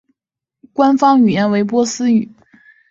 [0.73, 2.27] 官方语言为波斯语。